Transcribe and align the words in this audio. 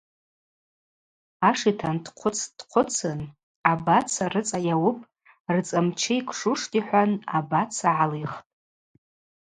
Ашитан 1.49 1.97
дхъвыцтӏ-дхъвыцын– 2.03 3.19
Абаца 3.71 4.25
рыцӏа 4.33 4.59
йауыпӏ, 4.67 5.07
рыцӏа 5.53 5.79
мчы 5.85 6.13
йкшуштӏ,– 6.19 6.73
йхӏван 6.79 7.11
абаца 7.37 7.89
гӏалихтӏ. 7.97 8.41